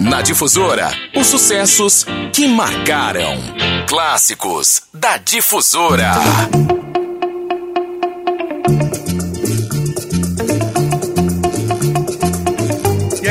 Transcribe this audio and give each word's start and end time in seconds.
Na 0.00 0.22
Difusora, 0.22 0.90
os 1.14 1.26
sucessos 1.26 2.06
que 2.32 2.48
marcaram. 2.48 3.36
Clássicos 3.86 4.80
da 4.94 5.18
Difusora. 5.18 6.12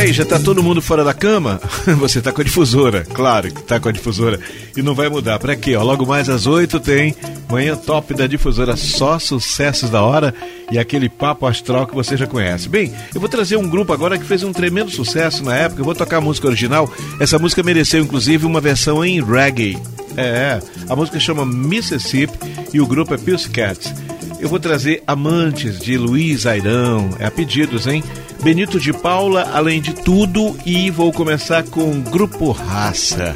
aí, 0.10 0.14
já 0.14 0.24
está 0.24 0.40
todo 0.40 0.64
mundo 0.64 0.82
fora 0.82 1.04
da 1.04 1.14
cama? 1.14 1.62
Você 2.00 2.20
está 2.20 2.32
com 2.32 2.42
a 2.42 2.44
difusora, 2.44 3.06
claro 3.14 3.52
que 3.52 3.62
está 3.62 3.80
com 3.80 3.90
a 3.90 3.92
difusora. 3.92 4.40
E 4.76 4.82
não 4.82 4.96
vai 4.96 5.10
mudar. 5.10 5.40
Para 5.40 5.56
quê? 5.56 5.76
Ó, 5.76 5.84
logo 5.84 6.06
mais 6.06 6.30
às 6.30 6.48
8 6.48 6.80
tem 6.80 7.16
Manhã 7.50 7.76
Top 7.76 8.14
da 8.14 8.28
Difusora, 8.28 8.76
só 8.76 9.20
sucessos 9.20 9.90
da 9.90 10.02
hora 10.02 10.34
e 10.72 10.78
aquele 10.78 11.10
papo 11.10 11.46
astral 11.46 11.86
que 11.88 11.96
você 11.96 12.18
já 12.18 12.26
conhece. 12.26 12.68
Bem, 12.68 12.94
eu 13.14 13.20
vou 13.20 13.30
trazer 13.30 13.58
um 13.58 13.70
grupo 13.70 13.94
agora 13.94 14.18
que 14.18 14.26
fez 14.26 14.44
um 14.44 14.52
tremendo 14.52 14.92
sucesso 14.92 15.44
na 15.44 15.56
época. 15.56 15.82
Eu 15.82 15.86
vou 15.86 15.96
tocar 15.96 16.18
a 16.18 16.22
música 16.22 16.48
original. 16.48 16.92
Essa 17.20 17.40
música 17.40 17.64
mereceu, 17.64 18.02
inclusive, 18.02 18.46
uma 18.46 18.62
versão 18.62 19.04
em 19.04 19.24
reggae. 19.24 19.78
É, 20.18 20.22
é. 20.22 20.60
a 20.90 20.96
música 20.96 21.20
chama 21.20 21.46
Mississippi 21.46 22.38
e 22.74 22.82
o 22.82 22.88
grupo 22.88 23.14
é 23.14 23.18
Pussycats. 23.18 23.94
Eu 24.40 24.50
vou 24.50 24.60
trazer 24.60 25.04
Amantes 25.06 25.80
de 25.80 25.98
Luiz 25.98 26.46
Airão. 26.46 27.10
É 27.20 27.26
a 27.26 27.32
pedidos, 27.32 27.86
hein? 27.86 28.04
Benito 28.44 28.80
de 28.80 28.94
Paula, 28.94 29.50
além 29.54 29.82
de 29.82 29.94
tudo, 29.94 30.56
e 30.66 30.90
vou 30.90 31.12
começar 31.12 31.64
com 31.64 32.00
Grupo 32.02 32.52
Raça. 32.52 33.36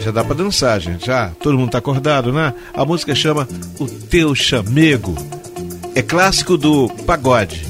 Já 0.00 0.10
dá 0.10 0.24
para 0.24 0.34
dançar, 0.34 0.80
gente. 0.80 1.06
Já 1.06 1.30
todo 1.40 1.56
mundo 1.56 1.70
tá 1.70 1.78
acordado, 1.78 2.32
né? 2.32 2.52
A 2.74 2.84
música 2.84 3.14
chama 3.14 3.48
O 3.78 3.86
Teu 3.86 4.34
Chamego. 4.34 5.14
É 5.94 6.02
clássico 6.02 6.56
do 6.56 6.88
pagode 7.06 7.64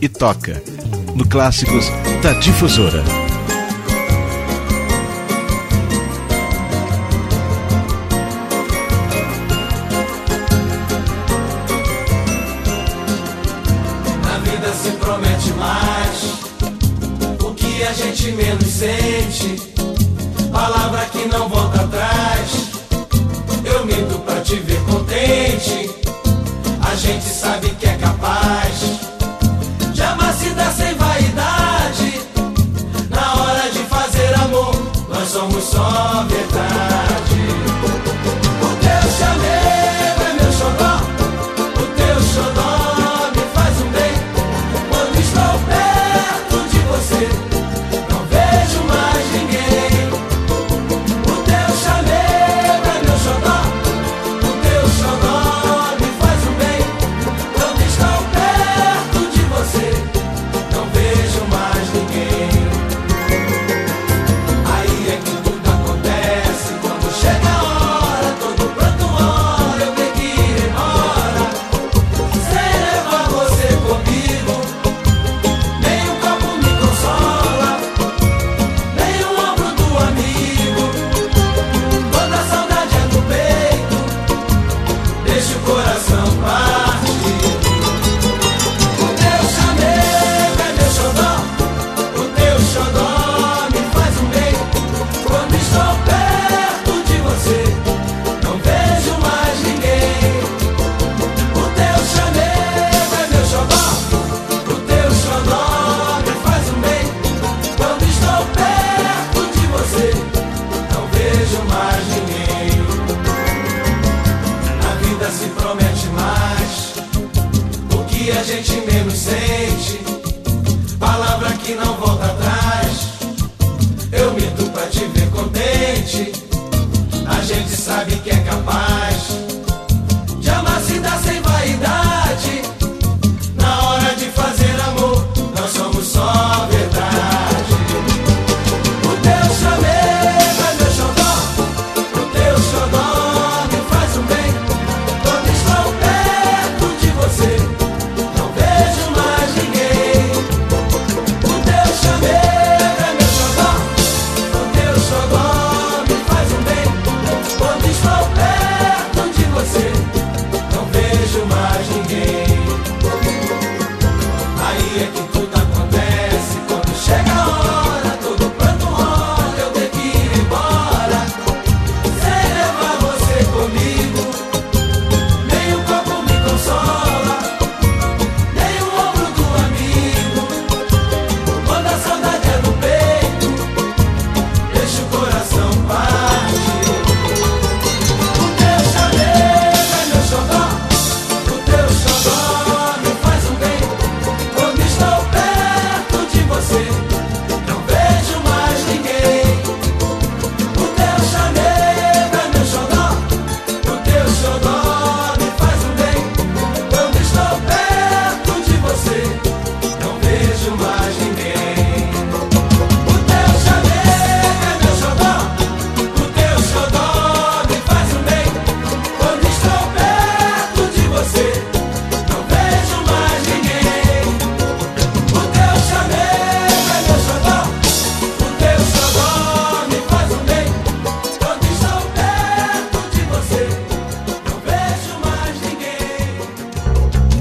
e 0.00 0.08
toca 0.08 0.60
no 1.14 1.26
clássicos 1.26 1.86
da 2.22 2.32
difusora. 2.32 3.21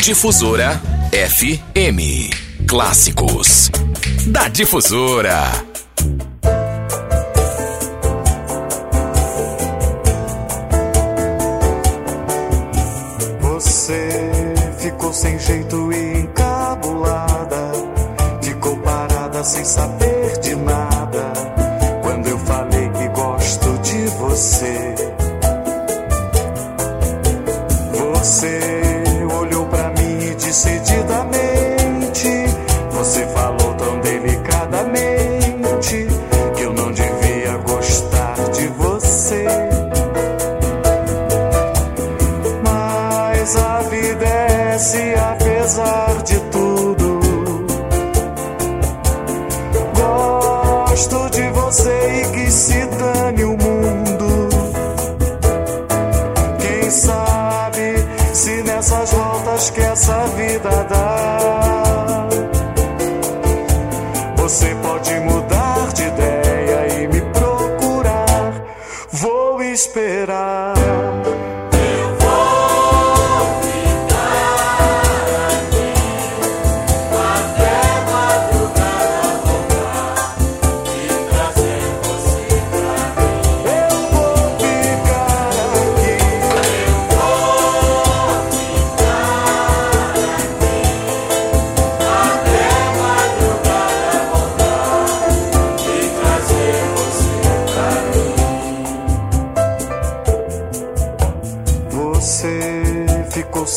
Difusora 0.02 0.82
FM. 1.14 2.34
Clássicos 2.68 3.70
da 4.26 4.48
Difusora. 4.48 5.44
Você 13.42 14.10
ficou 14.80 15.14
sem 15.14 15.38
jeito 15.38 15.94
e 15.94 16.22
encabulada. 16.22 17.72
Ficou 18.42 18.76
parada 18.78 19.44
sem 19.44 19.64
saber 19.64 20.40
de 20.40 20.56
nada. 20.56 21.32
Quando 22.02 22.28
eu 22.28 22.40
falei 22.40 22.90
que 22.90 23.08
gosto 23.10 23.78
de 23.84 24.08
você. 24.18 24.91
Pode 65.12 65.20
mudar 65.20 65.94
de 65.94 66.04
ideia 66.04 67.04
e 67.04 67.08
me 67.08 67.22
procurar. 67.34 68.54
Vou 69.12 69.62
esperar. 69.62 70.71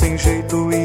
Sem 0.04 0.18
jeito 0.18 0.70
e 0.70 0.83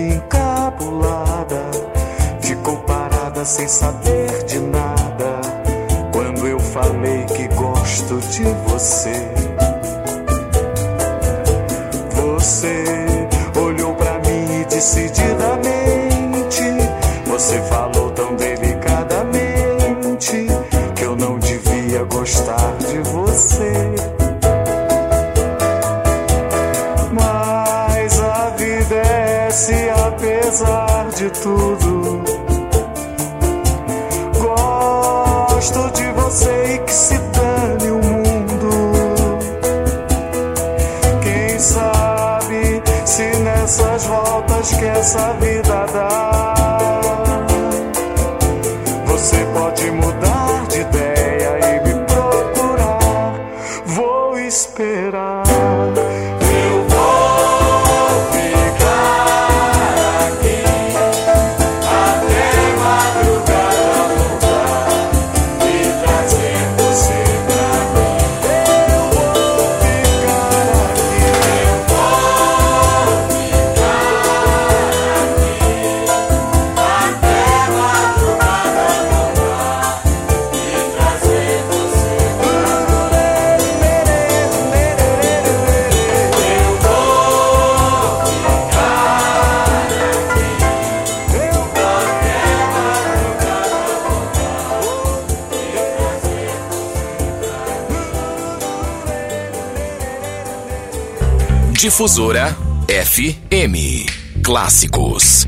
Difusora 101.79 102.57
FM. 102.89 104.05
Clássicos 104.43 105.47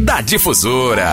da 0.00 0.22
Difusora. 0.22 1.12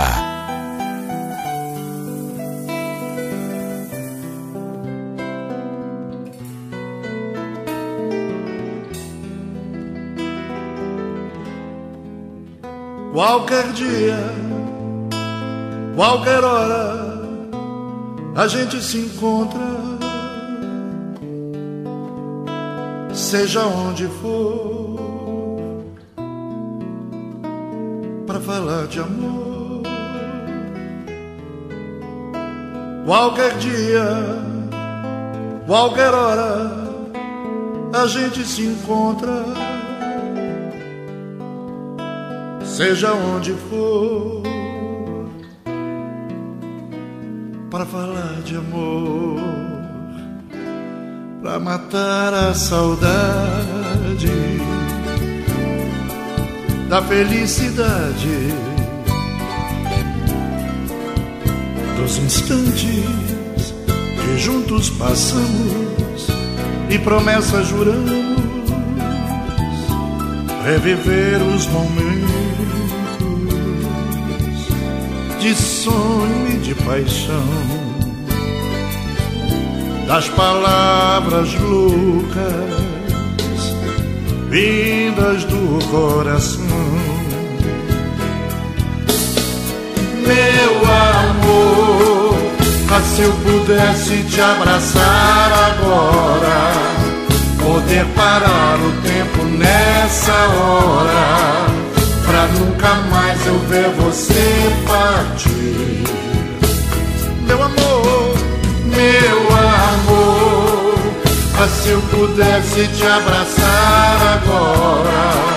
Qualquer 13.12 13.70
dia, 13.74 14.18
qualquer 15.94 16.42
hora, 16.42 17.22
a 18.34 18.48
gente 18.48 18.82
se 18.82 19.00
encontra, 19.00 19.60
seja 23.34 23.66
onde 23.66 24.06
for, 24.22 24.96
para 28.28 28.40
falar 28.40 28.86
de 28.86 29.00
amor. 29.00 29.82
Qualquer 33.08 33.58
dia, 33.58 34.06
qualquer 35.66 36.14
hora, 36.14 36.72
a 37.92 38.06
gente 38.06 38.46
se 38.46 38.68
encontra 38.68 39.46
seja 42.64 43.14
onde 43.14 43.54
for, 43.54 44.44
para 47.72 47.84
falar 47.88 48.44
de 48.44 48.58
amor, 48.58 49.73
para 51.44 51.60
matar 51.60 52.34
a 52.34 52.54
saudade 52.54 54.32
da 56.88 57.02
felicidade 57.02 58.48
dos 61.98 62.18
instantes 62.18 63.74
que 64.22 64.38
juntos 64.38 64.90
passamos 64.92 66.28
e 66.90 66.98
promessas 67.00 67.68
juramos 67.68 68.34
reviver 70.64 71.42
os 71.42 71.68
momentos 71.68 72.14
de 75.42 75.54
sonho 75.54 76.54
e 76.54 76.58
de 76.60 76.74
paixão, 76.74 77.83
das 80.08 80.30
palavras 80.30 81.54
loucas 81.56 82.84
vindas 84.50 85.44
do 85.46 85.80
coração. 85.90 86.64
Meu 90.26 90.74
amor, 90.92 92.38
se 93.16 93.22
eu 93.22 93.32
pudesse 93.44 94.24
te 94.24 94.40
abraçar 94.40 95.52
agora 95.72 96.94
poder 97.64 98.06
parar 98.16 98.78
o 98.80 98.92
tempo 99.02 99.44
nessa 99.58 100.34
hora. 100.34 101.66
pra 102.26 102.48
nunca 102.48 102.94
mais 103.10 103.46
eu 103.46 103.60
ver 103.70 103.90
você 103.92 104.72
partir. 104.88 106.04
Meu 107.48 107.62
amor, 107.62 107.93
ah, 111.64 111.68
se 111.68 111.90
eu 111.90 112.02
pudesse 112.02 112.88
te 112.90 113.06
abraçar 113.06 114.18
agora, 114.34 115.52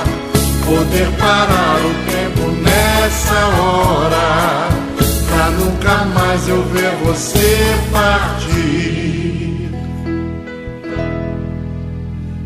poder 0.65 1.11
parar 1.19 1.81
o 1.85 1.95
tempo 2.11 2.49
nessa 2.63 3.47
hora, 3.61 4.69
pra 5.29 5.51
nunca 5.51 6.05
mais 6.15 6.49
eu 6.49 6.63
ver 6.65 6.93
você 7.05 7.75
partir. 7.93 9.71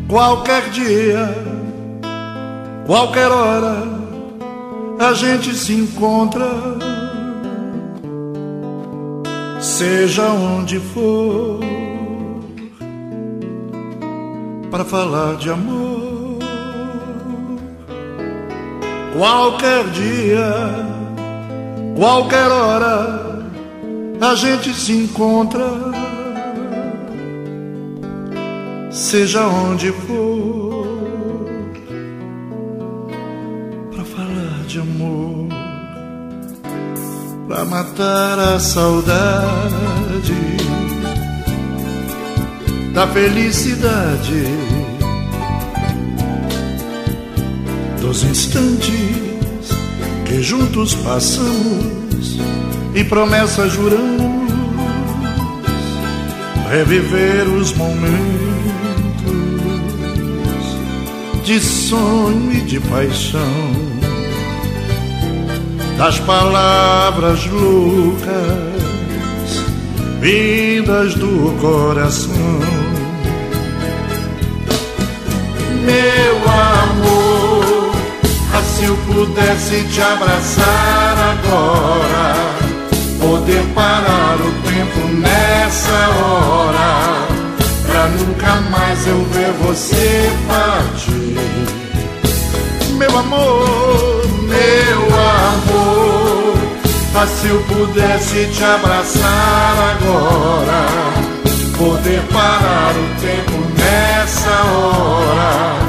Qualquer 0.07 0.69
dia, 0.71 1.35
qualquer 2.87 3.27
hora, 3.27 3.83
a 4.99 5.13
gente 5.13 5.53
se 5.53 5.73
encontra, 5.73 6.49
seja 9.59 10.23
onde 10.31 10.79
for, 10.79 11.59
para 14.71 14.85
falar 14.85 15.35
de 15.35 15.49
amor. 15.49 16.39
Qualquer 19.17 19.83
dia, 19.89 20.55
qualquer 21.97 22.47
hora, 22.47 23.45
a 24.21 24.35
gente 24.35 24.73
se 24.73 24.93
encontra, 24.93 25.67
seja 28.89 29.45
onde 29.45 29.91
for, 29.91 30.87
para 33.93 34.05
falar 34.05 34.63
de 34.65 34.79
amor, 34.79 35.49
para 37.47 37.65
matar 37.65 38.39
a 38.39 38.59
saudade 38.59 40.50
da 42.93 43.07
felicidade. 43.07 44.43
Dos 47.99 48.23
instantes 48.23 49.69
que 50.25 50.41
juntos 50.41 50.95
passamos 50.95 52.39
e 52.93 53.03
promessas 53.03 53.71
juramos 53.73 54.51
reviver 56.69 57.47
os 57.47 57.73
momentos 57.73 58.21
de 61.45 61.59
sonho 61.59 62.53
e 62.53 62.61
de 62.61 62.79
paixão. 62.79 63.91
Das 65.97 66.19
palavras 66.19 67.45
loucas 67.45 68.71
vindas 70.19 71.13
do 71.15 71.55
coração 71.59 72.70
meu 75.81 76.35
amor, 76.49 77.95
ah, 78.53 78.61
se 78.61 78.85
eu 78.85 78.95
pudesse 78.97 79.83
te 79.85 80.01
abraçar 80.01 81.17
agora, 81.31 82.35
poder 83.19 83.63
parar 83.73 84.37
o 84.39 84.51
tempo 84.69 85.07
nessa 85.13 86.09
hora, 86.23 87.27
pra 87.85 88.07
nunca 88.07 88.55
mais 88.69 89.07
eu 89.07 89.23
ver 89.25 89.51
você 89.63 90.31
partir. 90.47 91.37
Meu 92.97 93.17
amor, 93.17 94.27
meu 94.43 95.01
amor, 95.19 96.57
ah, 97.15 97.27
se 97.27 97.47
eu 97.47 97.59
pudesse 97.63 98.47
te 98.47 98.63
abraçar 98.63 99.97
agora 99.97 101.30
poder 101.81 102.21
parar 102.31 102.93
o 102.93 103.07
tempo 103.19 103.57
nessa 103.75 104.55
hora, 104.71 105.79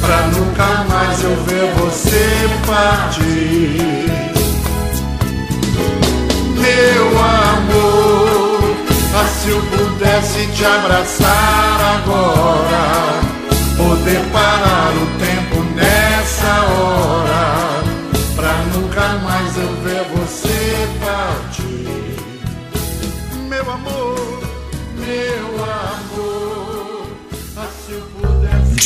pra 0.00 0.20
nunca 0.26 0.84
mais 0.88 1.22
eu 1.22 1.36
ver 1.44 1.72
você 1.74 2.26
partir. 2.66 3.78
Meu 6.56 7.06
amor, 7.18 8.76
ah, 9.14 9.28
se 9.38 9.50
eu 9.50 9.62
pudesse 9.62 10.46
te 10.48 10.64
abraçar 10.64 12.00
agora, 12.00 12.35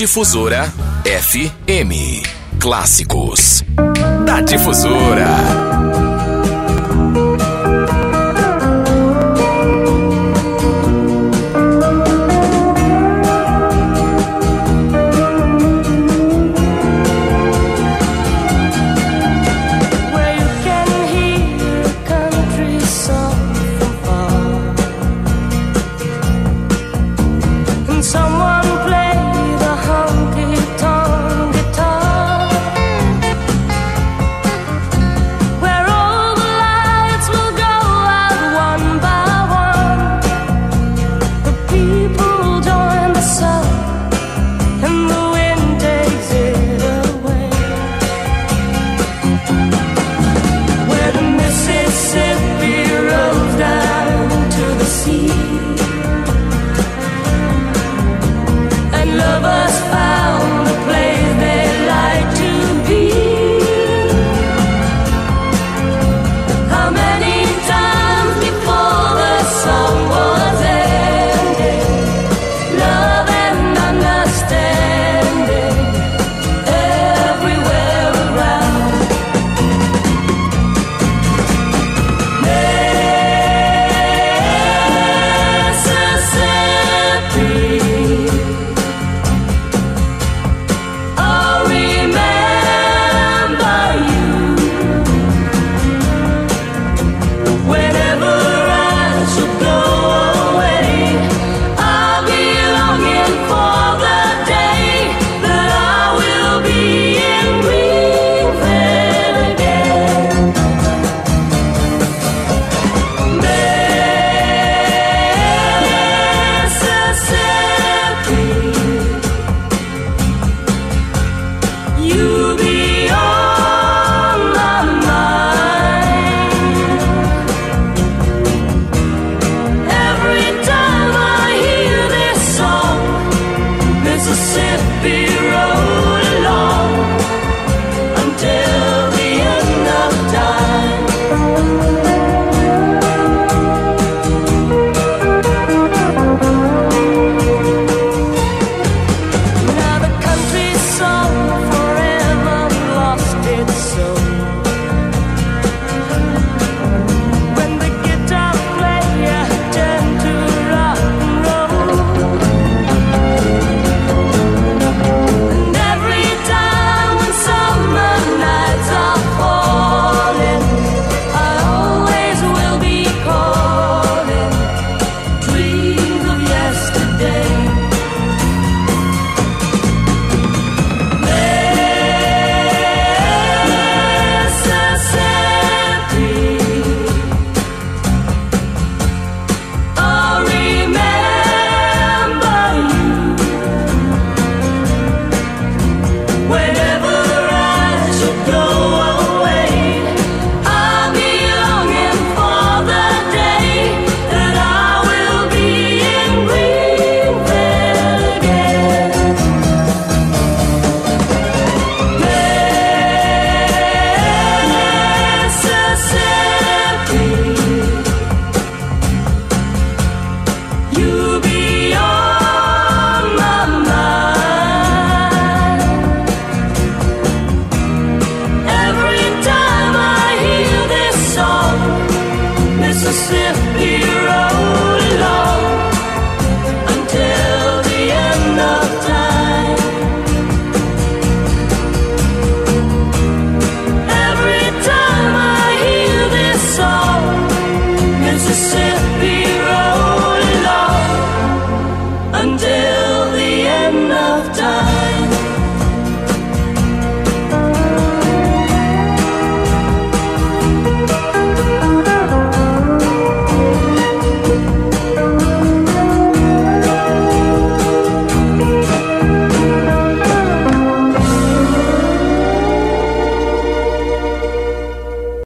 Difusora 0.00 0.72
FM. 1.04 2.22
Clássicos. 2.58 3.62
Da 4.24 4.40
Difusora. 4.40 6.09